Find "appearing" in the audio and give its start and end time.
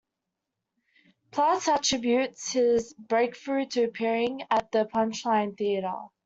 3.83-4.41